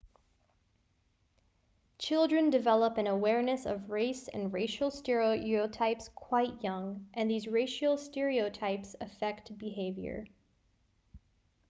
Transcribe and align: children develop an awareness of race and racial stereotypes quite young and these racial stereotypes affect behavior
children 1.99 2.49
develop 2.49 2.97
an 2.97 3.05
awareness 3.05 3.67
of 3.67 3.91
race 3.91 4.27
and 4.29 4.51
racial 4.51 4.89
stereotypes 4.89 6.09
quite 6.15 6.63
young 6.63 7.07
and 7.13 7.29
these 7.29 7.45
racial 7.47 7.97
stereotypes 7.99 8.95
affect 8.99 9.55
behavior 9.59 10.25